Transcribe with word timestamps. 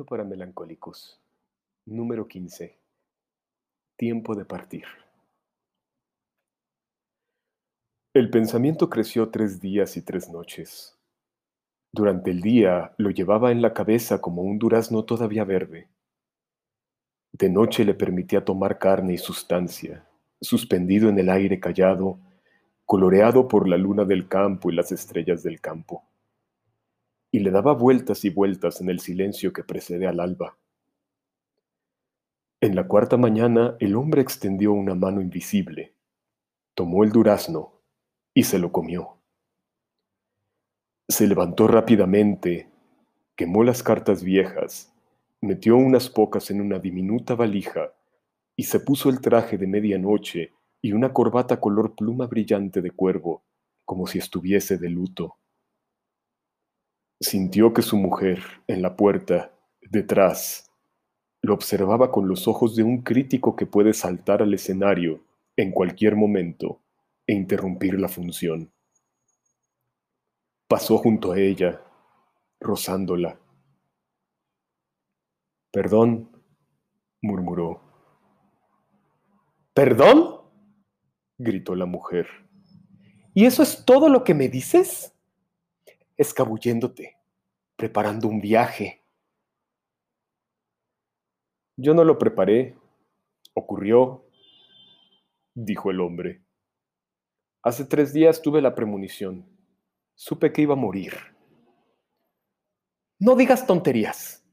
Para 0.00 0.24
melancólicos. 0.24 1.20
Número 1.84 2.26
15. 2.26 2.78
Tiempo 3.96 4.34
de 4.34 4.46
partir. 4.46 4.84
El 8.14 8.30
pensamiento 8.30 8.88
creció 8.88 9.28
tres 9.28 9.60
días 9.60 9.98
y 9.98 10.02
tres 10.02 10.30
noches. 10.30 10.98
Durante 11.92 12.30
el 12.30 12.40
día 12.40 12.94
lo 12.96 13.10
llevaba 13.10 13.52
en 13.52 13.60
la 13.60 13.74
cabeza 13.74 14.18
como 14.22 14.40
un 14.40 14.58
durazno 14.58 15.04
todavía 15.04 15.44
verde. 15.44 15.88
De 17.32 17.50
noche 17.50 17.84
le 17.84 17.92
permitía 17.92 18.46
tomar 18.46 18.78
carne 18.78 19.12
y 19.12 19.18
sustancia, 19.18 20.06
suspendido 20.40 21.10
en 21.10 21.18
el 21.18 21.28
aire 21.28 21.60
callado, 21.60 22.18
coloreado 22.86 23.46
por 23.46 23.68
la 23.68 23.76
luna 23.76 24.06
del 24.06 24.26
campo 24.26 24.70
y 24.70 24.74
las 24.74 24.90
estrellas 24.90 25.42
del 25.42 25.60
campo 25.60 26.02
y 27.34 27.40
le 27.40 27.50
daba 27.50 27.72
vueltas 27.72 28.24
y 28.26 28.30
vueltas 28.30 28.82
en 28.82 28.90
el 28.90 29.00
silencio 29.00 29.54
que 29.54 29.64
precede 29.64 30.06
al 30.06 30.20
alba. 30.20 30.58
En 32.60 32.76
la 32.76 32.86
cuarta 32.86 33.16
mañana 33.16 33.74
el 33.80 33.96
hombre 33.96 34.20
extendió 34.20 34.72
una 34.72 34.94
mano 34.94 35.22
invisible, 35.22 35.94
tomó 36.74 37.02
el 37.02 37.10
durazno 37.10 37.80
y 38.34 38.44
se 38.44 38.58
lo 38.58 38.70
comió. 38.70 39.16
Se 41.08 41.26
levantó 41.26 41.66
rápidamente, 41.66 42.68
quemó 43.34 43.64
las 43.64 43.82
cartas 43.82 44.22
viejas, 44.22 44.92
metió 45.40 45.76
unas 45.76 46.10
pocas 46.10 46.50
en 46.50 46.60
una 46.60 46.78
diminuta 46.78 47.34
valija 47.34 47.94
y 48.54 48.64
se 48.64 48.78
puso 48.78 49.08
el 49.08 49.22
traje 49.22 49.56
de 49.56 49.66
medianoche 49.66 50.52
y 50.82 50.92
una 50.92 51.14
corbata 51.14 51.58
color 51.58 51.94
pluma 51.96 52.26
brillante 52.26 52.82
de 52.82 52.90
cuervo, 52.90 53.42
como 53.86 54.06
si 54.06 54.18
estuviese 54.18 54.76
de 54.76 54.90
luto. 54.90 55.38
Sintió 57.22 57.72
que 57.72 57.82
su 57.82 57.96
mujer, 57.96 58.42
en 58.66 58.82
la 58.82 58.96
puerta, 58.96 59.54
detrás, 59.80 60.72
lo 61.40 61.54
observaba 61.54 62.10
con 62.10 62.26
los 62.26 62.48
ojos 62.48 62.74
de 62.74 62.82
un 62.82 63.02
crítico 63.02 63.54
que 63.54 63.64
puede 63.64 63.92
saltar 63.92 64.42
al 64.42 64.52
escenario 64.54 65.24
en 65.56 65.70
cualquier 65.70 66.16
momento 66.16 66.82
e 67.24 67.34
interrumpir 67.34 68.00
la 68.00 68.08
función. 68.08 68.72
Pasó 70.66 70.98
junto 70.98 71.30
a 71.30 71.38
ella, 71.38 71.80
rozándola. 72.58 73.38
Perdón, 75.70 76.28
murmuró. 77.22 77.82
¿Perdón? 79.72 80.40
gritó 81.38 81.76
la 81.76 81.86
mujer. 81.86 82.26
¿Y 83.32 83.44
eso 83.44 83.62
es 83.62 83.84
todo 83.84 84.08
lo 84.08 84.24
que 84.24 84.34
me 84.34 84.48
dices? 84.48 85.14
Escabulléndote, 86.22 87.18
preparando 87.76 88.28
un 88.28 88.40
viaje. 88.40 89.04
Yo 91.76 91.94
no 91.94 92.04
lo 92.04 92.18
preparé, 92.18 92.76
ocurrió, 93.54 94.24
dijo 95.54 95.90
el 95.90 96.00
hombre. 96.00 96.42
Hace 97.62 97.84
tres 97.84 98.12
días 98.12 98.42
tuve 98.42 98.60
la 98.60 98.74
premonición. 98.74 99.46
Supe 100.14 100.52
que 100.52 100.62
iba 100.62 100.74
a 100.74 100.76
morir. 100.76 101.14
No 103.18 103.36
digas 103.36 103.66
tonterías, 103.66 104.44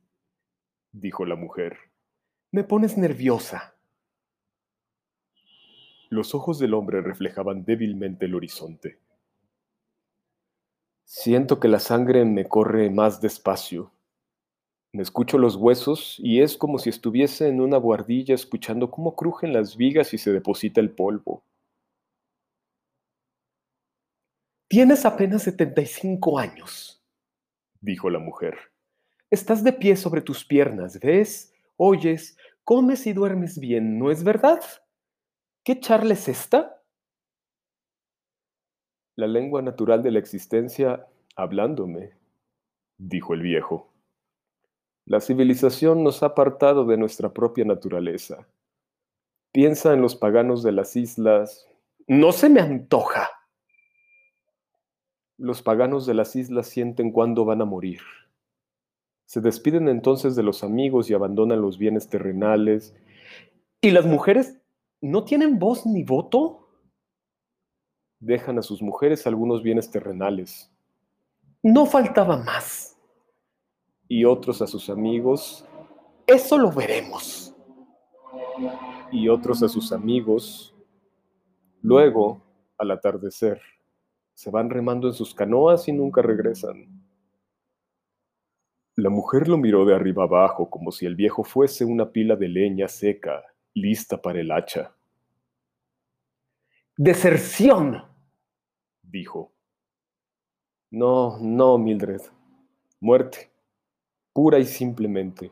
dijo 0.92 1.26
la 1.26 1.36
mujer. 1.36 1.78
Me 2.52 2.64
pones 2.64 2.98
nerviosa. 2.98 3.76
Los 6.10 6.34
ojos 6.34 6.58
del 6.60 6.74
hombre 6.74 7.02
reflejaban 7.02 7.64
débilmente 7.66 8.26
el 8.26 8.36
horizonte. 8.36 9.00
Siento 11.12 11.60
que 11.60 11.68
la 11.68 11.80
sangre 11.80 12.24
me 12.24 12.48
corre 12.48 12.92
más 12.92 13.20
despacio. 13.20 13.92
Me 14.94 15.02
escucho 15.02 15.40
los 15.40 15.56
huesos 15.56 16.18
y 16.20 16.44
es 16.44 16.56
como 16.56 16.78
si 16.78 16.92
estuviese 16.92 17.48
en 17.48 17.62
una 17.62 17.80
buhardilla 17.80 18.36
escuchando 18.36 18.92
cómo 18.92 19.16
crujen 19.16 19.52
las 19.52 19.76
vigas 19.76 20.14
y 20.14 20.20
se 20.20 20.32
deposita 20.32 20.80
el 20.82 20.92
polvo. 20.92 21.44
Tienes 24.68 25.04
apenas 25.04 25.42
75 25.42 26.38
años, 26.38 27.04
dijo 27.82 28.12
la 28.12 28.20
mujer. 28.20 28.60
Estás 29.32 29.64
de 29.64 29.74
pie 29.74 29.96
sobre 29.96 30.22
tus 30.22 30.46
piernas, 30.46 31.00
ves, 31.00 31.56
oyes, 31.76 32.38
comes 32.64 33.08
y 33.08 33.14
duermes 33.14 33.60
bien, 33.60 33.98
¿no 33.98 34.12
es 34.12 34.24
verdad? 34.24 34.62
¿Qué 35.64 35.80
charla 35.80 36.14
es 36.14 36.28
esta? 36.28 36.79
La 39.20 39.28
lengua 39.28 39.62
natural 39.62 40.02
de 40.02 40.12
la 40.12 40.20
existencia 40.20 41.06
hablándome, 41.36 42.14
dijo 42.98 43.34
el 43.34 43.42
viejo. 43.42 43.92
La 45.06 45.20
civilización 45.20 46.06
nos 46.06 46.24
ha 46.24 46.28
apartado 46.28 46.86
de 46.86 46.96
nuestra 46.96 47.34
propia 47.34 47.66
naturaleza. 47.66 48.48
Piensa 49.52 49.94
en 49.94 50.02
los 50.02 50.16
paganos 50.16 50.64
de 50.64 50.72
las 50.72 50.96
islas. 50.96 51.68
No 52.08 52.32
se 52.32 52.48
me 52.48 52.62
antoja. 52.62 53.30
Los 55.36 55.62
paganos 55.64 56.06
de 56.06 56.14
las 56.14 56.38
islas 56.38 56.68
sienten 56.68 57.12
cuándo 57.12 57.44
van 57.44 57.62
a 57.62 57.66
morir. 57.66 58.00
Se 59.26 59.42
despiden 59.42 59.90
entonces 59.90 60.38
de 60.38 60.44
los 60.44 60.64
amigos 60.64 61.10
y 61.10 61.14
abandonan 61.14 61.62
los 61.62 61.78
bienes 61.78 62.08
terrenales. 62.08 62.96
¿Y 63.82 63.92
las 63.92 64.06
mujeres 64.06 64.62
no 65.02 65.26
tienen 65.26 65.60
voz 65.60 65.86
ni 65.86 66.04
voto? 66.04 66.59
Dejan 68.20 68.58
a 68.58 68.62
sus 68.62 68.82
mujeres 68.82 69.26
algunos 69.28 69.64
bienes 69.64 69.90
terrenales. 69.90 70.72
No 71.64 71.86
faltaba 71.86 72.38
más. 72.38 72.98
Y 74.08 74.26
otros 74.26 74.62
a 74.62 74.68
sus 74.68 74.90
amigos. 74.90 75.66
Eso 76.26 76.58
lo 76.58 76.72
veremos. 76.72 77.56
Y 79.12 79.30
otros 79.30 79.64
a 79.64 79.70
sus 79.70 79.92
amigos. 79.92 80.76
Luego, 81.82 82.42
al 82.78 82.92
atardecer, 82.92 83.62
se 84.34 84.50
van 84.50 84.70
remando 84.70 85.08
en 85.08 85.14
sus 85.14 85.34
canoas 85.34 85.88
y 85.88 85.92
nunca 85.92 86.22
regresan. 86.22 86.88
La 88.96 89.10
mujer 89.10 89.48
lo 89.48 89.58
miró 89.58 89.86
de 89.86 89.96
arriba 89.96 90.24
abajo 90.24 90.70
como 90.70 90.92
si 90.92 91.06
el 91.06 91.16
viejo 91.16 91.44
fuese 91.44 91.86
una 91.86 92.12
pila 92.12 92.36
de 92.36 92.50
leña 92.50 92.88
seca, 92.88 93.44
lista 93.74 94.22
para 94.22 94.42
el 94.42 94.52
hacha. 94.52 94.94
Deserción, 96.98 98.09
dijo. 99.10 99.52
No, 100.92 101.38
no, 101.40 101.78
Mildred. 101.78 102.22
Muerte. 103.00 103.52
Pura 104.34 104.60
y 104.60 104.66
simplemente. 104.66 105.52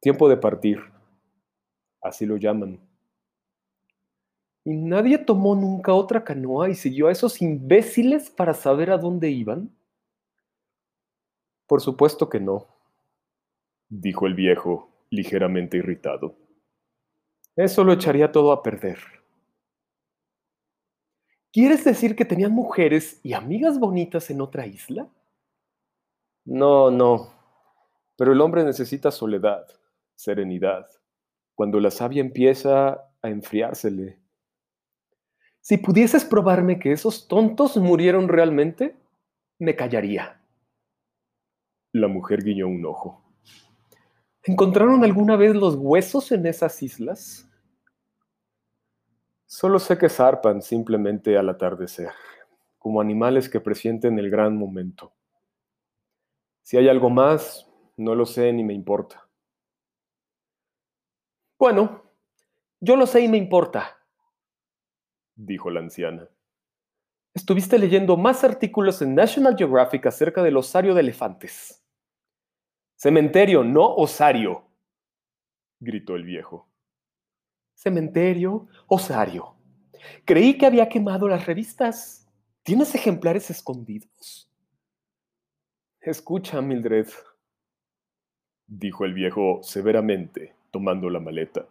Tiempo 0.00 0.28
de 0.28 0.36
partir. 0.36 0.80
Así 2.02 2.26
lo 2.26 2.36
llaman. 2.36 2.80
¿Y 4.64 4.76
nadie 4.76 5.18
tomó 5.18 5.54
nunca 5.54 5.94
otra 5.94 6.22
canoa 6.22 6.68
y 6.68 6.74
siguió 6.74 7.08
a 7.08 7.12
esos 7.12 7.40
imbéciles 7.40 8.30
para 8.30 8.54
saber 8.54 8.90
a 8.90 8.98
dónde 8.98 9.30
iban? 9.30 9.70
Por 11.66 11.80
supuesto 11.80 12.28
que 12.28 12.40
no, 12.40 12.66
dijo 13.88 14.26
el 14.26 14.34
viejo, 14.34 14.90
ligeramente 15.10 15.78
irritado. 15.78 16.34
Eso 17.56 17.84
lo 17.84 17.92
echaría 17.92 18.32
todo 18.32 18.52
a 18.52 18.62
perder. 18.62 18.98
¿Quieres 21.52 21.84
decir 21.84 22.14
que 22.14 22.24
tenían 22.24 22.52
mujeres 22.52 23.20
y 23.24 23.32
amigas 23.32 23.80
bonitas 23.80 24.30
en 24.30 24.40
otra 24.40 24.66
isla? 24.66 25.08
No, 26.44 26.90
no. 26.90 27.32
Pero 28.16 28.32
el 28.32 28.40
hombre 28.40 28.64
necesita 28.64 29.10
soledad, 29.10 29.66
serenidad, 30.14 30.86
cuando 31.56 31.80
la 31.80 31.90
savia 31.90 32.20
empieza 32.20 33.04
a 33.20 33.28
enfriársele. 33.28 34.18
Si 35.60 35.76
pudieses 35.76 36.24
probarme 36.24 36.78
que 36.78 36.92
esos 36.92 37.26
tontos 37.26 37.76
murieron 37.76 38.28
realmente, 38.28 38.96
me 39.58 39.74
callaría. 39.74 40.40
La 41.92 42.06
mujer 42.06 42.44
guiñó 42.44 42.68
un 42.68 42.86
ojo. 42.86 43.22
¿Encontraron 44.44 45.02
alguna 45.04 45.36
vez 45.36 45.54
los 45.54 45.74
huesos 45.74 46.30
en 46.30 46.46
esas 46.46 46.82
islas? 46.82 47.49
Solo 49.52 49.80
sé 49.80 49.98
que 49.98 50.08
zarpan 50.08 50.62
simplemente 50.62 51.36
al 51.36 51.48
atardecer, 51.48 52.12
como 52.78 53.00
animales 53.00 53.48
que 53.48 53.58
presienten 53.58 54.16
el 54.20 54.30
gran 54.30 54.56
momento. 54.56 55.12
Si 56.62 56.76
hay 56.76 56.88
algo 56.88 57.10
más, 57.10 57.68
no 57.96 58.14
lo 58.14 58.26
sé 58.26 58.52
ni 58.52 58.62
me 58.62 58.74
importa. 58.74 59.28
Bueno, 61.58 62.00
yo 62.78 62.94
lo 62.94 63.08
sé 63.08 63.22
y 63.22 63.28
me 63.28 63.38
importa, 63.38 63.98
dijo 65.34 65.68
la 65.68 65.80
anciana. 65.80 66.28
Estuviste 67.34 67.76
leyendo 67.76 68.16
más 68.16 68.44
artículos 68.44 69.02
en 69.02 69.16
National 69.16 69.56
Geographic 69.58 70.06
acerca 70.06 70.44
del 70.44 70.58
osario 70.58 70.94
de 70.94 71.00
elefantes. 71.00 71.84
Cementerio, 72.94 73.64
no 73.64 73.96
osario, 73.96 74.68
gritó 75.80 76.14
el 76.14 76.22
viejo 76.22 76.69
cementerio, 77.80 78.68
osario. 78.88 79.54
Creí 80.26 80.58
que 80.58 80.66
había 80.66 80.90
quemado 80.90 81.28
las 81.28 81.46
revistas. 81.46 82.30
¿Tienes 82.62 82.94
ejemplares 82.94 83.48
escondidos? 83.48 84.52
Escucha, 86.02 86.60
Mildred, 86.60 87.08
dijo 88.66 89.06
el 89.06 89.14
viejo 89.14 89.60
severamente, 89.62 90.54
tomando 90.70 91.08
la 91.08 91.20
maleta. 91.20 91.66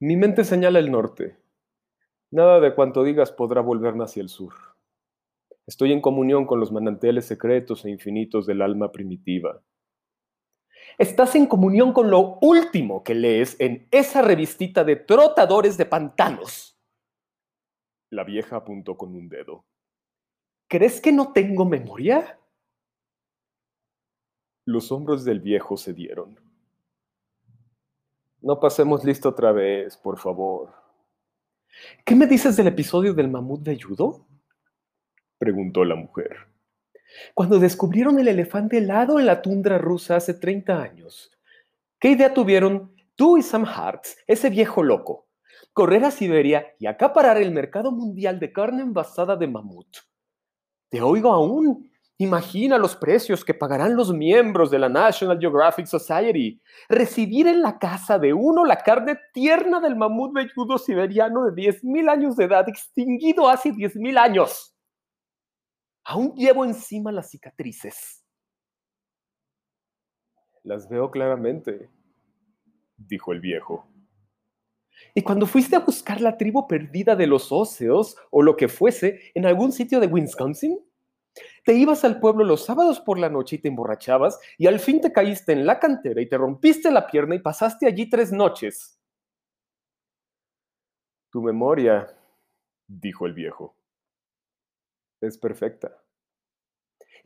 Mi 0.00 0.16
mente 0.16 0.44
señala 0.44 0.78
el 0.78 0.90
norte. 0.90 1.36
Nada 2.30 2.58
de 2.60 2.74
cuanto 2.74 3.04
digas 3.04 3.32
podrá 3.32 3.60
volverme 3.60 4.04
hacia 4.04 4.22
el 4.22 4.30
sur. 4.30 4.54
Estoy 5.66 5.92
en 5.92 6.00
comunión 6.00 6.46
con 6.46 6.58
los 6.58 6.72
manantiales 6.72 7.26
secretos 7.26 7.84
e 7.84 7.90
infinitos 7.90 8.46
del 8.46 8.62
alma 8.62 8.92
primitiva. 8.92 9.60
Estás 10.98 11.34
en 11.34 11.46
comunión 11.46 11.92
con 11.92 12.10
lo 12.10 12.38
último 12.40 13.02
que 13.02 13.14
lees 13.14 13.56
en 13.58 13.88
esa 13.90 14.22
revistita 14.22 14.84
de 14.84 14.96
trotadores 14.96 15.76
de 15.76 15.86
pantanos. 15.86 16.78
La 18.10 18.24
vieja 18.24 18.56
apuntó 18.56 18.96
con 18.96 19.14
un 19.14 19.28
dedo. 19.28 19.64
¿Crees 20.68 21.00
que 21.00 21.12
no 21.12 21.32
tengo 21.32 21.64
memoria? 21.64 22.38
Los 24.64 24.92
hombros 24.92 25.24
del 25.24 25.40
viejo 25.40 25.76
se 25.76 25.92
dieron. 25.92 26.38
No 28.40 28.60
pasemos 28.60 29.04
listo 29.04 29.30
otra 29.30 29.52
vez, 29.52 29.96
por 29.96 30.18
favor. 30.18 30.72
¿Qué 32.04 32.14
me 32.14 32.26
dices 32.26 32.56
del 32.56 32.68
episodio 32.68 33.14
del 33.14 33.28
mamut 33.28 33.62
de 33.62 33.80
judo? 33.80 34.26
preguntó 35.38 35.84
la 35.84 35.96
mujer. 35.96 36.53
Cuando 37.34 37.58
descubrieron 37.58 38.18
el 38.18 38.28
elefante 38.28 38.78
helado 38.78 39.18
en 39.18 39.26
la 39.26 39.42
tundra 39.42 39.78
rusa 39.78 40.16
hace 40.16 40.34
30 40.34 40.82
años, 40.82 41.30
¿qué 41.98 42.10
idea 42.10 42.34
tuvieron 42.34 42.94
tú 43.14 43.38
y 43.38 43.42
Sam 43.42 43.64
Hartz, 43.64 44.16
ese 44.26 44.50
viejo 44.50 44.82
loco? 44.82 45.26
Correr 45.72 46.04
a 46.04 46.10
Siberia 46.10 46.66
y 46.78 46.86
acaparar 46.86 47.38
el 47.38 47.50
mercado 47.50 47.90
mundial 47.90 48.38
de 48.38 48.52
carne 48.52 48.82
envasada 48.82 49.36
de 49.36 49.46
mamut. 49.46 49.88
Te 50.88 51.02
oigo 51.02 51.32
aún. 51.32 51.90
Imagina 52.18 52.78
los 52.78 52.94
precios 52.94 53.44
que 53.44 53.54
pagarán 53.54 53.96
los 53.96 54.12
miembros 54.12 54.70
de 54.70 54.78
la 54.78 54.88
National 54.88 55.40
Geographic 55.40 55.86
Society. 55.86 56.60
Recibir 56.88 57.48
en 57.48 57.60
la 57.60 57.76
casa 57.76 58.20
de 58.20 58.32
uno 58.32 58.64
la 58.64 58.76
carne 58.76 59.18
tierna 59.32 59.80
del 59.80 59.96
mamut 59.96 60.32
velludo 60.32 60.78
siberiano 60.78 61.44
de 61.46 61.50
10.000 61.50 62.08
años 62.08 62.36
de 62.36 62.44
edad, 62.44 62.68
extinguido 62.68 63.48
hace 63.48 63.72
10.000 63.72 64.16
años. 64.16 64.73
Aún 66.04 66.34
llevo 66.34 66.64
encima 66.64 67.10
las 67.10 67.30
cicatrices. 67.30 68.22
Las 70.62 70.88
veo 70.88 71.10
claramente, 71.10 71.90
dijo 72.96 73.32
el 73.32 73.40
viejo. 73.40 73.86
Y 75.14 75.22
cuando 75.22 75.46
fuiste 75.46 75.76
a 75.76 75.80
buscar 75.80 76.20
la 76.20 76.36
tribu 76.36 76.68
perdida 76.68 77.16
de 77.16 77.26
los 77.26 77.50
óseos 77.50 78.16
o 78.30 78.42
lo 78.42 78.56
que 78.56 78.68
fuese 78.68 79.32
en 79.34 79.46
algún 79.46 79.72
sitio 79.72 79.98
de 79.98 80.06
Wisconsin, 80.06 80.78
te 81.64 81.74
ibas 81.74 82.04
al 82.04 82.20
pueblo 82.20 82.44
los 82.44 82.64
sábados 82.64 83.00
por 83.00 83.18
la 83.18 83.28
noche 83.28 83.56
y 83.56 83.58
te 83.58 83.68
emborrachabas 83.68 84.38
y 84.58 84.66
al 84.66 84.78
fin 84.78 85.00
te 85.00 85.12
caíste 85.12 85.52
en 85.52 85.66
la 85.66 85.80
cantera 85.80 86.20
y 86.20 86.28
te 86.28 86.38
rompiste 86.38 86.90
la 86.90 87.06
pierna 87.06 87.34
y 87.34 87.40
pasaste 87.40 87.86
allí 87.86 88.08
tres 88.08 88.30
noches. 88.30 89.00
Tu 91.30 91.42
memoria, 91.42 92.06
dijo 92.86 93.26
el 93.26 93.32
viejo 93.32 93.74
es 95.26 95.38
perfecta. 95.38 96.04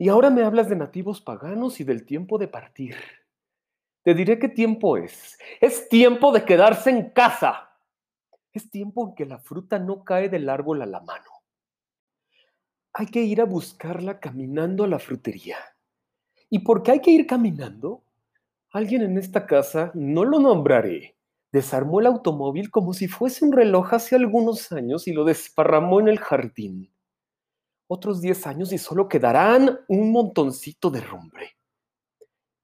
Y 0.01 0.07
ahora 0.07 0.29
me 0.29 0.43
hablas 0.43 0.69
de 0.69 0.77
nativos 0.77 1.19
paganos 1.19 1.81
y 1.81 1.83
del 1.83 2.05
tiempo 2.05 2.37
de 2.37 2.47
partir. 2.47 2.95
Te 4.01 4.13
diré 4.13 4.39
qué 4.39 4.47
tiempo 4.47 4.95
es. 4.95 5.37
Es 5.59 5.89
tiempo 5.89 6.31
de 6.31 6.45
quedarse 6.45 6.89
en 6.89 7.09
casa. 7.09 7.69
Es 8.53 8.71
tiempo 8.71 9.09
en 9.09 9.15
que 9.15 9.25
la 9.25 9.39
fruta 9.39 9.77
no 9.77 10.05
cae 10.05 10.29
del 10.29 10.49
árbol 10.49 10.81
a 10.81 10.85
la 10.85 11.01
mano. 11.01 11.29
Hay 12.93 13.07
que 13.07 13.21
ir 13.21 13.41
a 13.41 13.45
buscarla 13.45 14.21
caminando 14.21 14.85
a 14.85 14.87
la 14.87 14.99
frutería. 14.99 15.57
¿Y 16.49 16.59
por 16.59 16.81
qué 16.81 16.91
hay 16.91 17.01
que 17.01 17.11
ir 17.11 17.27
caminando? 17.27 18.03
Alguien 18.71 19.01
en 19.01 19.17
esta 19.17 19.45
casa, 19.45 19.91
no 19.93 20.23
lo 20.23 20.39
nombraré, 20.39 21.17
desarmó 21.51 21.99
el 21.99 22.05
automóvil 22.05 22.71
como 22.71 22.93
si 22.93 23.09
fuese 23.09 23.43
un 23.43 23.51
reloj 23.51 23.93
hace 23.93 24.15
algunos 24.15 24.71
años 24.71 25.07
y 25.09 25.13
lo 25.13 25.25
desparramó 25.25 25.99
en 25.99 26.07
el 26.07 26.19
jardín 26.19 26.89
otros 27.89 28.21
10 28.21 28.45
años 28.47 28.71
y 28.71 28.77
solo 28.77 29.09
quedarán 29.09 29.79
un 29.87 30.11
montoncito 30.11 30.91
de 30.91 31.01
rumbre. 31.01 31.57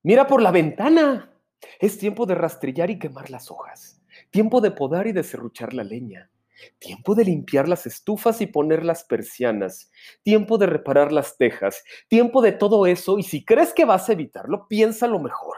Mira 0.04 0.28
por 0.28 0.42
la 0.42 0.52
ventana. 0.52 1.34
Es 1.80 1.98
tiempo 1.98 2.28
de 2.28 2.36
rastrillar 2.36 2.92
y 2.92 3.00
quemar 3.00 3.32
las 3.32 3.50
hojas. 3.50 4.00
Tiempo 4.30 4.62
de 4.62 4.70
podar 4.70 5.08
y 5.08 5.14
de 5.14 5.24
serruchar 5.24 5.74
la 5.74 5.84
leña. 5.84 6.30
Tiempo 6.78 7.16
de 7.16 7.26
limpiar 7.26 7.68
las 7.68 7.88
estufas 7.88 8.40
y 8.40 8.46
poner 8.46 8.86
las 8.86 9.04
persianas. 9.04 9.92
Tiempo 10.22 10.60
de 10.60 10.68
reparar 10.68 11.12
las 11.12 11.38
tejas. 11.38 11.84
Tiempo 12.08 12.44
de 12.44 12.52
todo 12.52 12.86
eso 12.86 13.18
y 13.18 13.24
si 13.24 13.44
crees 13.44 13.74
que 13.74 13.84
vas 13.84 14.08
a 14.08 14.14
evitarlo, 14.14 14.68
piénsalo 14.68 15.18
mejor. 15.20 15.58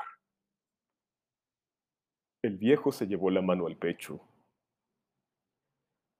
El 2.41 2.57
viejo 2.57 2.93
se 2.93 3.05
llevó 3.05 3.29
la 3.31 3.41
mano 3.41 3.67
al 3.67 3.75
pecho 3.75 4.21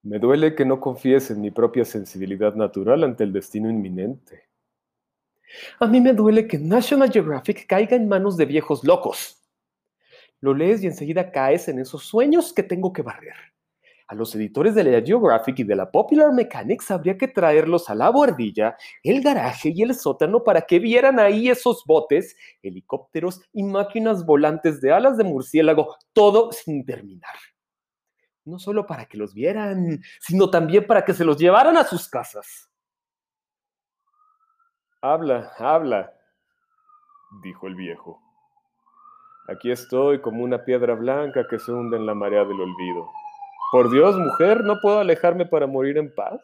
me 0.02 0.18
duele 0.18 0.54
que 0.54 0.64
no 0.64 0.80
confíes 0.80 1.30
en 1.30 1.40
mi 1.40 1.50
propia 1.50 1.84
sensibilidad 1.84 2.54
natural 2.54 3.04
ante 3.04 3.24
el 3.24 3.32
destino 3.32 3.68
inminente. 3.68 4.48
A 5.80 5.86
mí 5.86 6.00
me 6.00 6.12
duele 6.12 6.46
que 6.46 6.58
National 6.58 7.10
Geographic 7.10 7.66
caiga 7.66 7.96
en 7.96 8.08
manos 8.08 8.36
de 8.36 8.44
viejos 8.44 8.84
locos. 8.84 9.42
Lo 10.40 10.54
lees 10.54 10.82
y 10.82 10.86
enseguida 10.86 11.32
caes 11.32 11.68
en 11.68 11.80
esos 11.80 12.04
sueños 12.04 12.52
que 12.52 12.62
tengo 12.62 12.92
que 12.92 13.02
barrer. 13.02 13.34
A 14.06 14.14
los 14.14 14.34
editores 14.34 14.74
de 14.74 14.84
la 14.84 15.02
Geographic 15.04 15.58
y 15.58 15.64
de 15.64 15.76
la 15.76 15.90
Popular 15.90 16.32
Mechanics 16.32 16.90
habría 16.90 17.18
que 17.18 17.28
traerlos 17.28 17.90
a 17.90 17.94
la 17.94 18.08
bordilla, 18.08 18.76
el 19.02 19.20
garaje 19.20 19.72
y 19.74 19.82
el 19.82 19.94
sótano 19.94 20.44
para 20.44 20.62
que 20.62 20.78
vieran 20.78 21.18
ahí 21.18 21.50
esos 21.50 21.84
botes, 21.84 22.34
helicópteros 22.62 23.42
y 23.52 23.64
máquinas 23.64 24.24
volantes 24.24 24.80
de 24.80 24.92
alas 24.92 25.18
de 25.18 25.24
murciélago, 25.24 25.96
todo 26.14 26.52
sin 26.52 26.86
terminar 26.86 27.34
no 28.48 28.58
solo 28.58 28.86
para 28.86 29.06
que 29.06 29.18
los 29.18 29.34
vieran, 29.34 30.00
sino 30.20 30.50
también 30.50 30.86
para 30.86 31.04
que 31.04 31.14
se 31.14 31.24
los 31.24 31.36
llevaran 31.36 31.76
a 31.76 31.84
sus 31.84 32.08
casas. 32.08 32.68
Habla, 35.00 35.52
habla, 35.58 36.12
dijo 37.42 37.68
el 37.68 37.76
viejo. 37.76 38.20
Aquí 39.48 39.70
estoy 39.70 40.20
como 40.20 40.42
una 40.42 40.64
piedra 40.64 40.94
blanca 40.94 41.46
que 41.48 41.58
se 41.58 41.72
hunde 41.72 41.96
en 41.96 42.06
la 42.06 42.14
marea 42.14 42.44
del 42.44 42.60
olvido. 42.60 43.08
Por 43.70 43.90
Dios, 43.90 44.16
mujer, 44.16 44.64
¿no 44.64 44.80
puedo 44.80 44.98
alejarme 44.98 45.46
para 45.46 45.66
morir 45.66 45.98
en 45.98 46.14
paz? 46.14 46.40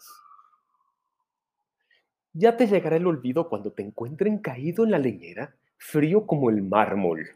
Ya 2.33 2.57
te 2.57 2.67
llegará 2.67 2.97
el 2.97 3.07
olvido 3.07 3.49
cuando 3.49 3.73
te 3.73 3.83
encuentren 3.83 4.39
caído 4.39 4.85
en 4.85 4.91
la 4.91 4.99
leñera, 4.99 5.55
frío 5.77 6.27
como 6.27 6.51
el 6.51 6.63
mármol. 6.63 7.29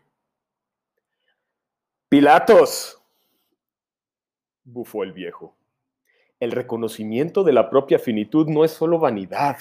Pilatos, 2.08 2.97
bufó 4.72 5.02
el 5.02 5.12
viejo. 5.12 5.56
El 6.40 6.52
reconocimiento 6.52 7.42
de 7.42 7.52
la 7.52 7.68
propia 7.68 7.98
finitud 7.98 8.46
no 8.48 8.64
es 8.64 8.70
solo 8.70 8.98
vanidad. 8.98 9.58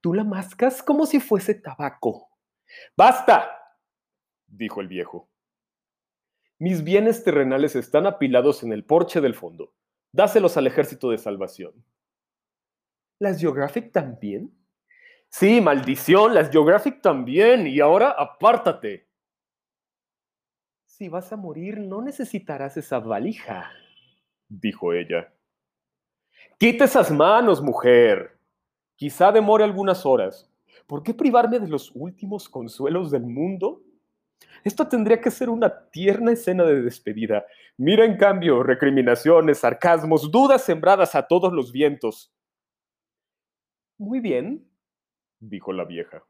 Tú 0.00 0.14
la 0.14 0.24
mascas 0.24 0.82
como 0.82 1.04
si 1.04 1.20
fuese 1.20 1.54
tabaco. 1.54 2.28
¡Basta! 2.96 3.50
dijo 4.46 4.80
el 4.80 4.88
viejo. 4.88 5.28
Mis 6.58 6.82
bienes 6.82 7.22
terrenales 7.22 7.76
están 7.76 8.06
apilados 8.06 8.62
en 8.62 8.72
el 8.72 8.84
porche 8.84 9.20
del 9.20 9.34
fondo. 9.34 9.74
Dáselos 10.12 10.56
al 10.56 10.66
ejército 10.66 11.10
de 11.10 11.18
salvación. 11.18 11.72
¿Las 13.18 13.38
Geographic 13.40 13.92
también? 13.92 14.52
Sí, 15.28 15.60
maldición, 15.60 16.34
las 16.34 16.50
Geographic 16.50 17.02
también. 17.02 17.66
Y 17.66 17.80
ahora 17.80 18.10
apártate. 18.10 19.06
Si 20.86 21.08
vas 21.08 21.32
a 21.32 21.36
morir, 21.36 21.78
no 21.78 22.00
necesitarás 22.00 22.76
esa 22.76 22.98
valija 22.98 23.70
dijo 24.48 24.92
ella. 24.92 25.32
Quita 26.58 26.84
esas 26.84 27.10
manos, 27.10 27.62
mujer. 27.62 28.38
Quizá 28.96 29.30
demore 29.30 29.64
algunas 29.64 30.04
horas. 30.04 30.50
¿Por 30.86 31.02
qué 31.02 31.14
privarme 31.14 31.60
de 31.60 31.68
los 31.68 31.92
últimos 31.94 32.48
consuelos 32.48 33.10
del 33.10 33.22
mundo? 33.22 33.82
Esto 34.64 34.88
tendría 34.88 35.20
que 35.20 35.30
ser 35.30 35.50
una 35.50 35.88
tierna 35.90 36.32
escena 36.32 36.64
de 36.64 36.82
despedida. 36.82 37.46
Mira, 37.76 38.04
en 38.04 38.16
cambio, 38.16 38.62
recriminaciones, 38.62 39.58
sarcasmos, 39.58 40.30
dudas 40.30 40.64
sembradas 40.64 41.14
a 41.14 41.26
todos 41.26 41.52
los 41.52 41.70
vientos. 41.70 42.32
Muy 43.98 44.20
bien, 44.20 44.68
dijo 45.38 45.72
la 45.72 45.84
vieja. 45.84 46.24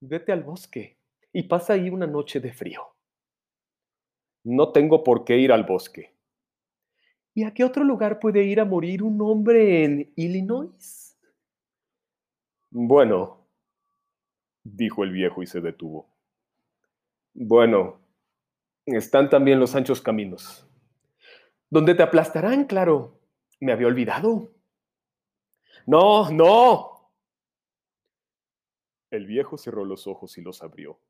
Vete 0.00 0.32
al 0.32 0.42
bosque 0.42 0.98
y 1.32 1.44
pasa 1.44 1.72
ahí 1.72 1.90
una 1.90 2.06
noche 2.06 2.40
de 2.40 2.52
frío. 2.52 2.94
No 4.44 4.72
tengo 4.72 5.02
por 5.02 5.24
qué 5.24 5.38
ir 5.38 5.52
al 5.52 5.64
bosque. 5.64 6.13
¿Y 7.34 7.42
a 7.42 7.52
qué 7.52 7.64
otro 7.64 7.82
lugar 7.82 8.20
puede 8.20 8.44
ir 8.44 8.60
a 8.60 8.64
morir 8.64 9.02
un 9.02 9.20
hombre 9.20 9.84
en 9.84 10.12
Illinois? 10.14 11.18
Bueno, 12.70 13.44
dijo 14.62 15.02
el 15.02 15.10
viejo 15.10 15.42
y 15.42 15.46
se 15.46 15.60
detuvo. 15.60 16.06
Bueno, 17.34 17.98
están 18.86 19.28
también 19.28 19.58
los 19.58 19.74
anchos 19.74 20.00
caminos. 20.00 20.64
Donde 21.68 21.96
te 21.96 22.04
aplastarán, 22.04 22.66
claro. 22.66 23.18
Me 23.58 23.72
había 23.72 23.88
olvidado. 23.88 24.52
No, 25.86 26.30
no. 26.30 27.10
El 29.10 29.26
viejo 29.26 29.58
cerró 29.58 29.84
los 29.84 30.06
ojos 30.06 30.38
y 30.38 30.42
los 30.42 30.62
abrió. 30.62 31.00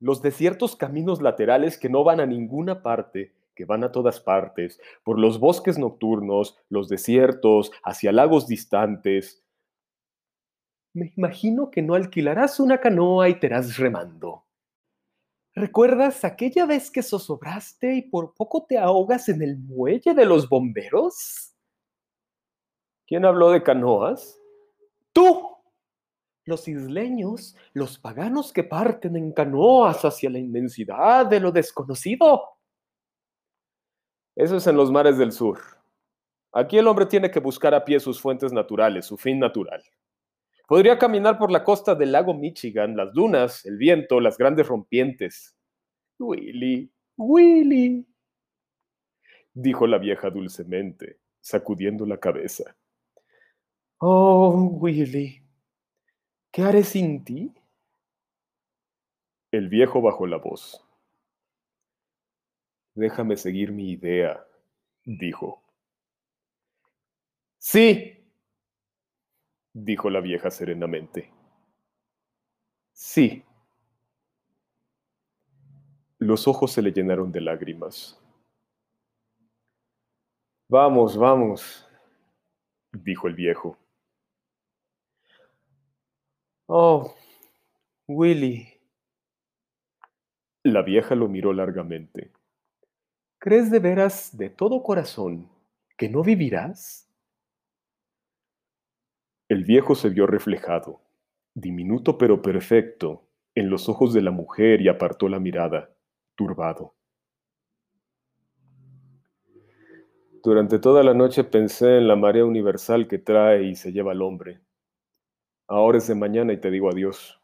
Los 0.00 0.20
desiertos 0.20 0.74
caminos 0.74 1.22
laterales 1.22 1.78
que 1.78 1.88
no 1.88 2.02
van 2.02 2.18
a 2.18 2.26
ninguna 2.26 2.82
parte, 2.82 3.35
que 3.56 3.64
van 3.64 3.82
a 3.82 3.90
todas 3.90 4.20
partes, 4.20 4.78
por 5.02 5.18
los 5.18 5.40
bosques 5.40 5.78
nocturnos, 5.78 6.56
los 6.68 6.88
desiertos, 6.88 7.72
hacia 7.82 8.12
lagos 8.12 8.46
distantes. 8.46 9.42
Me 10.92 11.12
imagino 11.16 11.70
que 11.70 11.82
no 11.82 11.94
alquilarás 11.94 12.60
una 12.60 12.78
canoa 12.78 13.28
y 13.28 13.40
te 13.40 13.46
irás 13.46 13.76
remando. 13.76 14.44
¿Recuerdas 15.54 16.22
aquella 16.22 16.66
vez 16.66 16.90
que 16.90 17.02
zozobraste 17.02 17.94
y 17.94 18.02
por 18.02 18.34
poco 18.34 18.66
te 18.68 18.76
ahogas 18.76 19.30
en 19.30 19.40
el 19.40 19.56
muelle 19.56 20.12
de 20.12 20.26
los 20.26 20.48
bomberos? 20.48 21.54
¿Quién 23.06 23.24
habló 23.24 23.50
de 23.50 23.62
canoas? 23.62 24.38
¡Tú! 25.12 25.56
Los 26.44 26.68
isleños, 26.68 27.56
los 27.72 27.98
paganos 27.98 28.52
que 28.52 28.64
parten 28.64 29.16
en 29.16 29.32
canoas 29.32 30.04
hacia 30.04 30.28
la 30.28 30.38
inmensidad 30.38 31.24
de 31.26 31.40
lo 31.40 31.50
desconocido. 31.50 32.55
Eso 34.36 34.58
es 34.58 34.66
en 34.66 34.76
los 34.76 34.92
mares 34.92 35.16
del 35.16 35.32
sur. 35.32 35.58
Aquí 36.52 36.76
el 36.78 36.86
hombre 36.86 37.06
tiene 37.06 37.30
que 37.30 37.40
buscar 37.40 37.74
a 37.74 37.84
pie 37.84 37.98
sus 37.98 38.20
fuentes 38.20 38.52
naturales, 38.52 39.06
su 39.06 39.16
fin 39.16 39.38
natural. 39.38 39.82
Podría 40.68 40.98
caminar 40.98 41.38
por 41.38 41.50
la 41.50 41.64
costa 41.64 41.94
del 41.94 42.12
lago 42.12 42.34
Michigan, 42.34 42.96
las 42.96 43.12
dunas, 43.12 43.64
el 43.64 43.78
viento, 43.78 44.20
las 44.20 44.36
grandes 44.36 44.66
rompientes. 44.66 45.56
Willy, 46.18 46.90
Willy, 47.16 48.06
dijo 49.54 49.86
la 49.86 49.98
vieja 49.98 50.28
dulcemente, 50.28 51.18
sacudiendo 51.40 52.04
la 52.04 52.18
cabeza. 52.18 52.76
Oh, 53.98 54.68
Willy, 54.80 55.42
¿qué 56.50 56.62
haré 56.62 56.84
sin 56.84 57.24
ti? 57.24 57.54
El 59.50 59.68
viejo 59.68 60.02
bajó 60.02 60.26
la 60.26 60.36
voz. 60.36 60.85
Déjame 62.96 63.36
seguir 63.36 63.70
mi 63.70 63.92
idea, 63.92 64.44
dijo. 65.04 65.62
Sí, 67.58 68.16
dijo 69.74 70.10
la 70.10 70.20
vieja 70.20 70.50
serenamente. 70.50 71.30
Sí. 72.92 73.44
Los 76.18 76.46
ojos 76.46 76.72
se 76.72 76.82
le 76.82 76.92
llenaron 76.92 77.32
de 77.32 77.40
lágrimas. 77.40 78.20
Vamos, 80.68 81.16
vamos, 81.16 81.84
dijo 82.92 83.28
el 83.28 83.34
viejo. 83.34 83.78
Oh, 86.68 87.12
Willy. 88.08 88.78
La 90.64 90.82
vieja 90.82 91.14
lo 91.14 91.28
miró 91.28 91.54
largamente. 91.54 92.30
¿Crees 93.46 93.70
de 93.70 93.78
veras, 93.78 94.36
de 94.36 94.50
todo 94.50 94.82
corazón, 94.82 95.48
que 95.96 96.08
no 96.08 96.24
vivirás? 96.24 97.08
El 99.48 99.62
viejo 99.62 99.94
se 99.94 100.08
vio 100.08 100.26
reflejado, 100.26 101.00
diminuto 101.54 102.18
pero 102.18 102.42
perfecto, 102.42 103.22
en 103.54 103.70
los 103.70 103.88
ojos 103.88 104.12
de 104.12 104.22
la 104.22 104.32
mujer 104.32 104.82
y 104.82 104.88
apartó 104.88 105.28
la 105.28 105.38
mirada, 105.38 105.94
turbado. 106.34 106.96
Durante 110.42 110.80
toda 110.80 111.04
la 111.04 111.14
noche 111.14 111.44
pensé 111.44 111.98
en 111.98 112.08
la 112.08 112.16
marea 112.16 112.44
universal 112.44 113.06
que 113.06 113.18
trae 113.18 113.62
y 113.62 113.76
se 113.76 113.92
lleva 113.92 114.10
al 114.10 114.22
hombre. 114.22 114.60
Ahora 115.68 115.98
es 115.98 116.08
de 116.08 116.16
mañana 116.16 116.52
y 116.52 116.60
te 116.60 116.72
digo 116.72 116.90
adiós. 116.90 117.40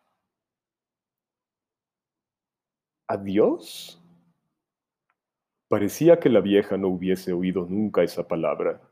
¿Adiós? 3.06 4.01
Parecía 5.72 6.20
que 6.20 6.28
la 6.28 6.42
vieja 6.42 6.76
no 6.76 6.88
hubiese 6.88 7.32
oído 7.32 7.64
nunca 7.64 8.02
esa 8.02 8.28
palabra. 8.28 8.82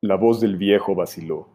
La 0.00 0.16
voz 0.16 0.40
del 0.40 0.56
viejo 0.56 0.94
vaciló. 0.94 1.50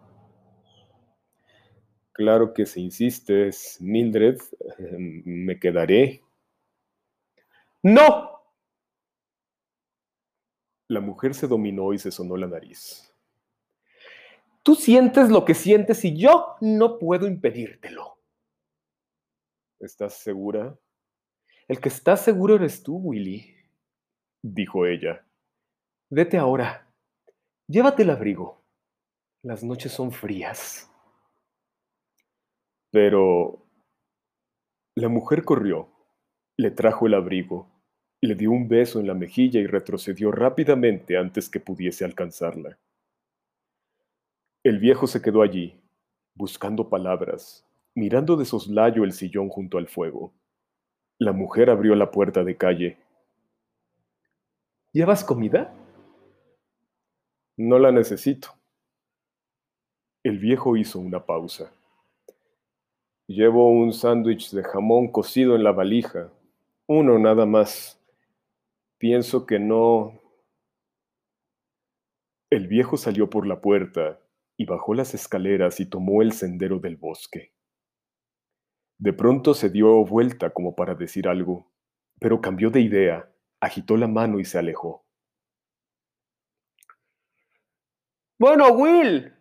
Claro 2.11 2.53
que 2.53 2.67
si 2.67 2.83
insistes, 2.83 3.81
Mildred, 3.81 4.37
me 5.25 5.59
quedaré. 5.59 6.21
¡No! 7.81 8.43
La 10.87 11.01
mujer 11.01 11.33
se 11.33 11.47
dominó 11.47 11.93
y 11.93 11.97
se 11.97 12.11
sonó 12.11 12.37
la 12.37 12.45
nariz. 12.45 13.11
Tú 14.61 14.75
sientes 14.75 15.31
lo 15.31 15.45
que 15.45 15.55
sientes 15.55 16.05
y 16.05 16.15
yo 16.15 16.57
no 16.61 16.99
puedo 16.99 17.25
impedírtelo. 17.25 18.19
¿Estás 19.79 20.13
segura? 20.13 20.77
El 21.67 21.81
que 21.81 21.89
está 21.89 22.15
seguro 22.15 22.55
eres 22.55 22.81
tú, 22.81 22.95
Willy, 22.97 23.53
dijo 24.41 24.85
ella. 24.85 25.25
Vete 26.09 26.37
ahora. 26.37 26.87
Llévate 27.67 28.03
el 28.03 28.09
abrigo. 28.09 28.63
Las 29.43 29.63
noches 29.63 29.91
son 29.91 30.11
frías. 30.11 30.89
Pero 32.91 33.65
la 34.95 35.09
mujer 35.09 35.43
corrió, 35.43 35.89
le 36.57 36.71
trajo 36.71 37.05
el 37.05 37.13
abrigo, 37.13 37.69
le 38.21 38.35
dio 38.35 38.51
un 38.51 38.67
beso 38.67 38.99
en 38.99 39.07
la 39.07 39.13
mejilla 39.13 39.59
y 39.59 39.67
retrocedió 39.67 40.31
rápidamente 40.31 41.17
antes 41.17 41.49
que 41.49 41.59
pudiese 41.59 42.05
alcanzarla. 42.05 42.79
El 44.63 44.79
viejo 44.79 45.05
se 45.05 45.21
quedó 45.21 45.41
allí, 45.41 45.79
buscando 46.33 46.89
palabras, 46.89 47.67
mirando 47.93 48.37
de 48.37 48.45
soslayo 48.45 49.03
el 49.03 49.11
sillón 49.11 49.49
junto 49.49 49.77
al 49.77 49.87
fuego. 49.87 50.33
La 51.19 51.31
mujer 51.31 51.71
abrió 51.71 51.95
la 51.95 52.11
puerta 52.11 52.43
de 52.43 52.57
calle. 52.57 52.97
¿Llevas 54.93 55.23
comida? 55.23 55.73
No 57.55 57.79
la 57.79 57.91
necesito. 57.91 58.49
El 60.23 60.37
viejo 60.37 60.77
hizo 60.77 60.99
una 60.99 61.25
pausa. 61.25 61.71
Llevo 63.25 63.71
un 63.71 63.93
sándwich 63.93 64.51
de 64.51 64.63
jamón 64.63 65.11
cocido 65.11 65.55
en 65.55 65.63
la 65.63 65.71
valija. 65.71 66.31
Uno 66.85 67.17
nada 67.17 67.47
más. 67.47 67.99
Pienso 68.99 69.45
que 69.45 69.57
no... 69.57 70.21
El 72.51 72.67
viejo 72.67 72.95
salió 72.95 73.29
por 73.29 73.47
la 73.47 73.59
puerta 73.59 74.19
y 74.55 74.65
bajó 74.65 74.93
las 74.93 75.13
escaleras 75.15 75.79
y 75.79 75.87
tomó 75.87 76.21
el 76.21 76.31
sendero 76.31 76.79
del 76.79 76.95
bosque. 76.95 77.56
De 78.99 79.13
pronto 79.13 79.53
se 79.53 79.69
dio 79.69 80.03
vuelta 80.05 80.49
como 80.49 80.75
para 80.75 80.95
decir 80.95 81.27
algo, 81.27 81.71
pero 82.19 82.41
cambió 82.41 82.69
de 82.71 82.81
idea, 82.81 83.31
agitó 83.59 83.95
la 83.95 84.07
mano 84.07 84.39
y 84.39 84.45
se 84.45 84.57
alejó. 84.57 85.05
Bueno, 88.39 88.69
Will, 88.69 89.33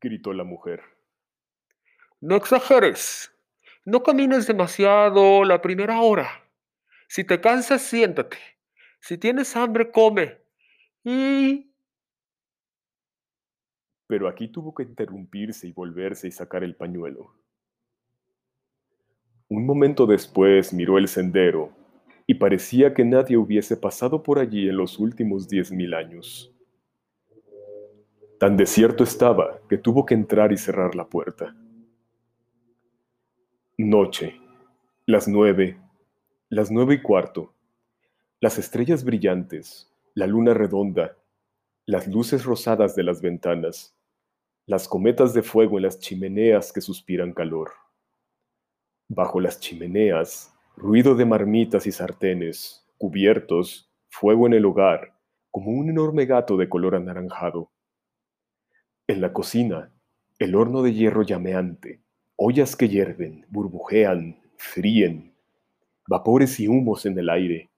gritó 0.00 0.32
la 0.32 0.44
mujer. 0.44 0.82
No 2.20 2.36
exageres. 2.36 3.32
No 3.84 4.02
camines 4.02 4.46
demasiado 4.46 5.44
la 5.44 5.62
primera 5.62 6.00
hora. 6.00 6.28
Si 7.08 7.24
te 7.24 7.40
cansas, 7.40 7.82
siéntate. 7.82 8.36
Si 9.00 9.16
tienes 9.16 9.56
hambre, 9.56 9.90
come. 9.90 10.38
Y... 11.02 11.72
Pero 14.06 14.28
aquí 14.28 14.48
tuvo 14.48 14.74
que 14.74 14.82
interrumpirse 14.82 15.66
y 15.66 15.72
volverse 15.72 16.28
y 16.28 16.32
sacar 16.32 16.62
el 16.62 16.76
pañuelo. 16.76 17.39
Un 19.50 19.66
momento 19.66 20.06
después 20.06 20.72
miró 20.72 20.96
el 20.96 21.08
sendero 21.08 21.72
y 22.24 22.34
parecía 22.34 22.94
que 22.94 23.04
nadie 23.04 23.36
hubiese 23.36 23.76
pasado 23.76 24.22
por 24.22 24.38
allí 24.38 24.68
en 24.68 24.76
los 24.76 25.00
últimos 25.00 25.48
diez 25.48 25.72
mil 25.72 25.92
años. 25.92 26.54
Tan 28.38 28.56
desierto 28.56 29.02
estaba 29.02 29.58
que 29.68 29.76
tuvo 29.76 30.06
que 30.06 30.14
entrar 30.14 30.52
y 30.52 30.56
cerrar 30.56 30.94
la 30.94 31.08
puerta. 31.08 31.56
Noche, 33.76 34.40
las 35.04 35.26
nueve, 35.26 35.80
las 36.48 36.70
nueve 36.70 36.94
y 36.94 37.02
cuarto, 37.02 37.52
las 38.38 38.56
estrellas 38.56 39.02
brillantes, 39.02 39.92
la 40.14 40.28
luna 40.28 40.54
redonda, 40.54 41.16
las 41.86 42.06
luces 42.06 42.44
rosadas 42.44 42.94
de 42.94 43.02
las 43.02 43.20
ventanas, 43.20 43.96
las 44.66 44.86
cometas 44.86 45.34
de 45.34 45.42
fuego 45.42 45.78
en 45.78 45.82
las 45.82 45.98
chimeneas 45.98 46.72
que 46.72 46.80
suspiran 46.80 47.32
calor. 47.32 47.72
Bajo 49.12 49.40
las 49.40 49.60
chimeneas, 49.60 50.54
ruido 50.76 51.14
de 51.14 51.26
marmitas 51.26 51.86
y 51.86 51.92
sartenes, 51.92 52.86
cubiertos, 52.96 53.92
fuego 54.08 54.46
en 54.46 54.54
el 54.54 54.64
hogar, 54.64 55.18
como 55.50 55.72
un 55.72 55.90
enorme 55.90 56.26
gato 56.26 56.56
de 56.56 56.68
color 56.68 56.94
anaranjado 56.94 57.70
en 59.10 59.20
la 59.20 59.32
cocina, 59.32 59.92
el 60.38 60.54
horno 60.54 60.82
de 60.82 60.94
hierro 60.94 61.22
llameante, 61.22 62.00
ollas 62.36 62.76
que 62.76 62.88
hierven, 62.88 63.44
burbujean, 63.48 64.40
fríen, 64.56 65.34
vapores 66.06 66.60
y 66.60 66.68
humos 66.68 67.06
en 67.06 67.18
el 67.18 67.28
aire. 67.28 67.70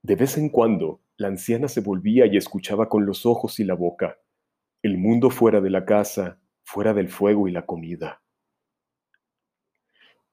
De 0.00 0.16
vez 0.16 0.38
en 0.38 0.48
cuando, 0.48 1.02
la 1.18 1.28
anciana 1.28 1.68
se 1.68 1.82
volvía 1.82 2.24
y 2.24 2.38
escuchaba 2.38 2.88
con 2.88 3.04
los 3.04 3.26
ojos 3.26 3.60
y 3.60 3.64
la 3.64 3.74
boca, 3.74 4.16
el 4.82 4.96
mundo 4.96 5.28
fuera 5.28 5.60
de 5.60 5.68
la 5.68 5.84
casa, 5.84 6.40
fuera 6.64 6.94
del 6.94 7.10
fuego 7.10 7.46
y 7.46 7.50
la 7.50 7.66
comida. 7.66 8.22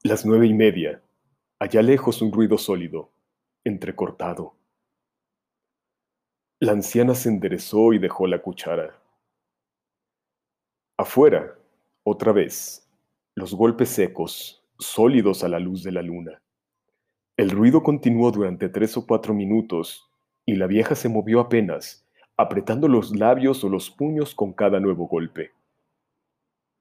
Las 0.07 0.25
nueve 0.25 0.47
y 0.47 0.53
media. 0.53 1.03
Allá 1.59 1.81
lejos 1.81 2.21
un 2.21 2.31
ruido 2.31 2.57
sólido, 2.57 3.11
entrecortado. 3.65 4.55
La 6.61 6.71
anciana 6.71 7.13
se 7.13 7.27
enderezó 7.27 7.91
y 7.91 7.99
dejó 7.99 8.25
la 8.25 8.41
cuchara. 8.41 9.01
Afuera, 10.97 11.59
otra 12.05 12.31
vez, 12.31 12.89
los 13.35 13.53
golpes 13.53 13.89
secos, 13.89 14.63
sólidos 14.79 15.43
a 15.43 15.49
la 15.49 15.59
luz 15.59 15.83
de 15.83 15.91
la 15.91 16.01
luna. 16.01 16.41
El 17.35 17.49
ruido 17.49 17.83
continuó 17.83 18.31
durante 18.31 18.69
tres 18.69 18.95
o 18.95 19.05
cuatro 19.05 19.33
minutos 19.33 20.09
y 20.45 20.55
la 20.55 20.67
vieja 20.67 20.95
se 20.95 21.09
movió 21.09 21.41
apenas, 21.41 22.07
apretando 22.37 22.87
los 22.87 23.13
labios 23.13 23.61
o 23.65 23.67
los 23.67 23.91
puños 23.91 24.33
con 24.33 24.53
cada 24.53 24.79
nuevo 24.79 25.09
golpe. 25.09 25.51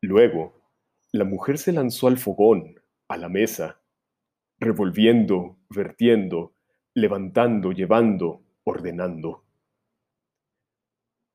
Luego, 0.00 0.54
la 1.10 1.24
mujer 1.24 1.58
se 1.58 1.72
lanzó 1.72 2.06
al 2.06 2.18
fogón, 2.18 2.76
a 3.08 3.16
la 3.16 3.28
mesa, 3.28 3.80
revolviendo, 4.58 5.56
vertiendo, 5.70 6.52
levantando, 6.94 7.72
llevando, 7.72 8.42
ordenando. 8.64 9.44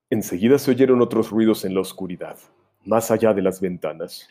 Enseguida 0.09 0.57
se 0.57 0.71
oyeron 0.71 1.01
otros 1.01 1.29
ruidos 1.29 1.63
en 1.63 1.73
la 1.73 1.81
oscuridad, 1.81 2.37
más 2.83 3.11
allá 3.11 3.33
de 3.33 3.41
las 3.41 3.61
ventanas. 3.61 4.27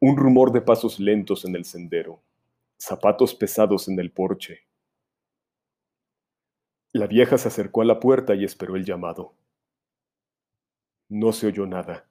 Un 0.00 0.16
rumor 0.16 0.50
de 0.50 0.62
pasos 0.62 0.98
lentos 0.98 1.44
en 1.44 1.54
el 1.54 1.64
sendero, 1.64 2.20
zapatos 2.76 3.34
pesados 3.34 3.88
en 3.88 3.98
el 4.00 4.10
porche. 4.10 4.66
La 6.92 7.06
vieja 7.06 7.38
se 7.38 7.48
acercó 7.48 7.82
a 7.82 7.84
la 7.84 8.00
puerta 8.00 8.34
y 8.34 8.44
esperó 8.44 8.76
el 8.76 8.84
llamado. 8.84 9.34
No 11.08 11.32
se 11.32 11.46
oyó 11.46 11.66
nada. 11.66 12.08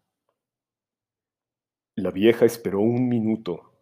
La 1.96 2.12
vieja 2.12 2.46
esperó 2.46 2.80
un 2.80 3.10
minuto. 3.10 3.73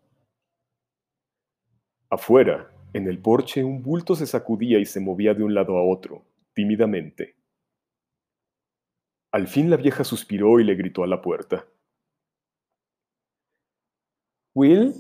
Afuera, 2.12 2.70
en 2.92 3.08
el 3.08 3.20
porche, 3.22 3.64
un 3.64 3.82
bulto 3.82 4.16
se 4.16 4.28
sacudía 4.28 4.80
y 4.80 4.86
se 4.86 5.00
movía 5.00 5.34
de 5.34 5.44
un 5.44 5.54
lado 5.54 5.78
a 5.78 5.86
otro, 5.86 6.26
tímidamente. 6.54 7.38
Al 9.32 9.48
fin 9.48 9.70
la 9.70 9.78
vieja 9.78 10.04
suspiró 10.04 10.60
y 10.60 10.66
le 10.66 10.76
gritó 10.76 11.06
a 11.06 11.08
la 11.08 11.22
puerta. 11.22 11.66
Will, 14.54 14.94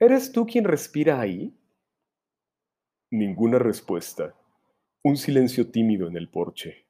¿eres 0.00 0.32
tú 0.32 0.46
quien 0.46 0.64
respira 0.64 1.20
ahí? 1.20 1.54
Ninguna 3.10 3.58
respuesta. 3.58 4.34
Un 5.04 5.18
silencio 5.18 5.70
tímido 5.70 6.08
en 6.08 6.16
el 6.16 6.30
porche. 6.30 6.86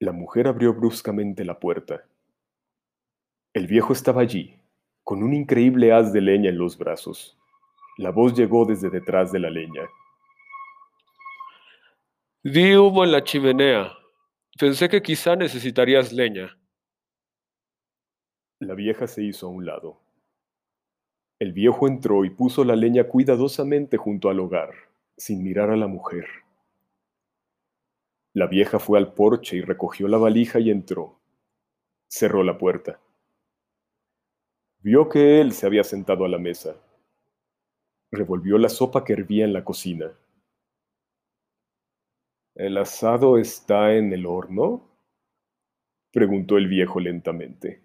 La 0.00 0.12
mujer 0.12 0.48
abrió 0.48 0.72
bruscamente 0.72 1.44
la 1.44 1.60
puerta. 1.60 2.08
El 3.52 3.66
viejo 3.66 3.92
estaba 3.92 4.22
allí, 4.22 4.58
con 5.02 5.22
un 5.22 5.34
increíble 5.34 5.92
haz 5.92 6.14
de 6.14 6.22
leña 6.22 6.48
en 6.48 6.56
los 6.56 6.78
brazos. 6.78 7.38
La 7.96 8.10
voz 8.10 8.34
llegó 8.34 8.64
desde 8.64 8.90
detrás 8.90 9.30
de 9.30 9.38
la 9.38 9.50
leña. 9.50 9.88
Di 12.42 12.74
humo 12.74 13.04
en 13.04 13.12
la 13.12 13.22
chimenea. 13.22 13.92
Pensé 14.58 14.88
que 14.88 15.00
quizá 15.00 15.36
necesitarías 15.36 16.12
leña. 16.12 16.58
La 18.58 18.74
vieja 18.74 19.06
se 19.06 19.22
hizo 19.22 19.46
a 19.46 19.50
un 19.50 19.64
lado. 19.64 20.00
El 21.38 21.52
viejo 21.52 21.86
entró 21.86 22.24
y 22.24 22.30
puso 22.30 22.64
la 22.64 22.76
leña 22.76 23.04
cuidadosamente 23.04 23.96
junto 23.96 24.28
al 24.28 24.40
hogar, 24.40 24.70
sin 25.16 25.42
mirar 25.42 25.70
a 25.70 25.76
la 25.76 25.86
mujer. 25.86 26.26
La 28.32 28.48
vieja 28.48 28.80
fue 28.80 28.98
al 28.98 29.14
porche 29.14 29.56
y 29.56 29.60
recogió 29.60 30.08
la 30.08 30.18
valija 30.18 30.58
y 30.58 30.70
entró. 30.70 31.20
Cerró 32.08 32.42
la 32.42 32.58
puerta. 32.58 33.00
Vio 34.80 35.08
que 35.08 35.40
él 35.40 35.52
se 35.52 35.66
había 35.66 35.84
sentado 35.84 36.24
a 36.24 36.28
la 36.28 36.38
mesa. 36.38 36.76
Revolvió 38.14 38.58
la 38.58 38.68
sopa 38.68 39.02
que 39.04 39.12
hervía 39.12 39.44
en 39.44 39.52
la 39.52 39.64
cocina. 39.64 40.12
¿El 42.54 42.78
asado 42.78 43.38
está 43.38 43.94
en 43.94 44.12
el 44.12 44.24
horno? 44.24 44.88
preguntó 46.12 46.56
el 46.56 46.68
viejo 46.68 47.00
lentamente. 47.00 47.82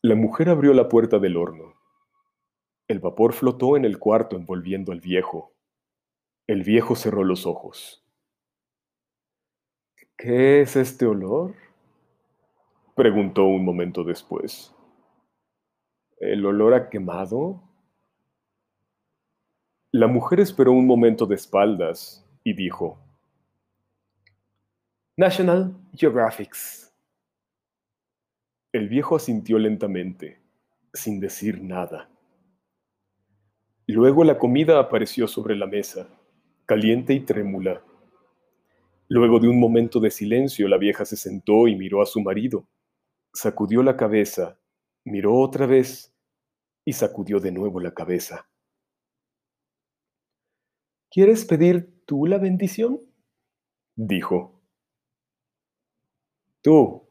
La 0.00 0.14
mujer 0.14 0.48
abrió 0.48 0.72
la 0.72 0.88
puerta 0.88 1.18
del 1.18 1.36
horno. 1.36 1.74
El 2.88 3.00
vapor 3.00 3.34
flotó 3.34 3.76
en 3.76 3.84
el 3.84 3.98
cuarto 3.98 4.34
envolviendo 4.34 4.92
al 4.92 5.00
viejo. 5.00 5.52
El 6.46 6.62
viejo 6.62 6.96
cerró 6.96 7.22
los 7.22 7.44
ojos. 7.44 8.02
¿Qué 10.16 10.62
es 10.62 10.74
este 10.76 11.04
olor? 11.04 11.54
preguntó 12.96 13.44
un 13.44 13.62
momento 13.62 14.04
después. 14.04 14.74
¿El 16.16 16.46
olor 16.46 16.72
a 16.72 16.88
quemado? 16.88 17.63
La 19.96 20.08
mujer 20.08 20.40
esperó 20.40 20.72
un 20.72 20.88
momento 20.88 21.24
de 21.24 21.36
espaldas 21.36 22.26
y 22.42 22.52
dijo, 22.52 22.98
National 25.16 25.72
Geographic. 25.92 26.52
El 28.72 28.88
viejo 28.88 29.14
asintió 29.14 29.56
lentamente, 29.56 30.40
sin 30.92 31.20
decir 31.20 31.62
nada. 31.62 32.10
Luego 33.86 34.24
la 34.24 34.36
comida 34.36 34.80
apareció 34.80 35.28
sobre 35.28 35.54
la 35.54 35.68
mesa, 35.68 36.08
caliente 36.66 37.14
y 37.14 37.20
trémula. 37.20 37.80
Luego 39.06 39.38
de 39.38 39.46
un 39.46 39.60
momento 39.60 40.00
de 40.00 40.10
silencio, 40.10 40.66
la 40.66 40.76
vieja 40.76 41.04
se 41.04 41.16
sentó 41.16 41.68
y 41.68 41.76
miró 41.76 42.02
a 42.02 42.06
su 42.06 42.20
marido. 42.20 42.66
Sacudió 43.32 43.80
la 43.84 43.96
cabeza 43.96 44.58
miró 45.04 45.38
otra 45.38 45.66
vez 45.66 46.12
y 46.84 46.94
sacudió 46.94 47.38
de 47.38 47.52
nuevo 47.52 47.78
la 47.78 47.94
cabeza. 47.94 48.48
¿Quieres 51.14 51.44
pedir 51.44 52.04
tú 52.06 52.26
la 52.26 52.38
bendición? 52.38 53.00
dijo. 53.94 54.60
Tú, 56.60 57.08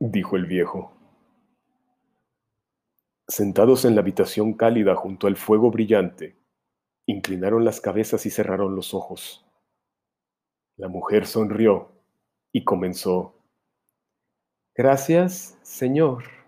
dijo 0.00 0.36
el 0.36 0.46
viejo. 0.46 0.96
Sentados 3.28 3.84
en 3.84 3.96
la 3.96 4.00
habitación 4.00 4.54
cálida 4.54 4.94
junto 4.94 5.26
al 5.26 5.36
fuego 5.36 5.70
brillante, 5.70 6.38
inclinaron 7.04 7.66
las 7.66 7.82
cabezas 7.82 8.24
y 8.24 8.30
cerraron 8.30 8.74
los 8.74 8.94
ojos. 8.94 9.44
La 10.78 10.88
mujer 10.88 11.26
sonrió 11.26 11.92
y 12.50 12.64
comenzó. 12.64 13.34
Gracias, 14.74 15.58
Señor 15.60 16.41